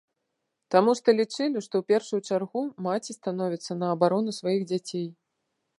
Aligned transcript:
Таму 0.75 0.91
што 0.99 1.13
лічылі, 1.19 1.57
што 1.67 1.73
ў 1.81 1.87
першую 1.93 2.21
чаргу 2.29 2.65
маці 2.89 3.11
становіцца 3.19 3.71
на 3.85 3.95
абарону 3.97 4.31
сваіх 4.41 4.61
дзяцей. 4.73 5.07